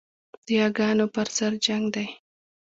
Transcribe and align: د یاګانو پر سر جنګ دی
د 0.45 0.47
یاګانو 0.59 1.05
پر 1.15 1.27
سر 1.37 1.51
جنګ 1.65 1.85
دی 1.95 2.07